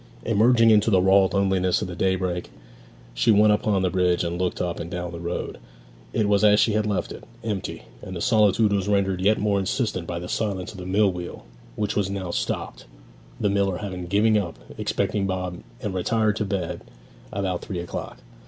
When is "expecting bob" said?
14.75-15.61